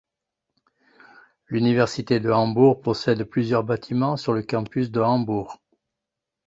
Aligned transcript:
L'Université 1.47 2.19
de 2.19 2.31
Hambourg 2.31 2.81
possède 2.81 3.23
plusieurs 3.23 3.63
bâtiments 3.63 4.17
sur 4.17 4.33
le 4.33 4.41
campus 4.41 4.89
de 4.89 4.99
Hambourg. 4.99 5.61